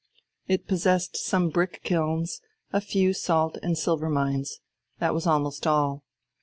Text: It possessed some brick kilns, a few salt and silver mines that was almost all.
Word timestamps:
It 0.47 0.65
possessed 0.67 1.15
some 1.15 1.49
brick 1.49 1.81
kilns, 1.83 2.41
a 2.73 2.81
few 2.81 3.13
salt 3.13 3.59
and 3.61 3.77
silver 3.77 4.09
mines 4.09 4.59
that 4.97 5.13
was 5.13 5.27
almost 5.27 5.67
all. 5.67 6.03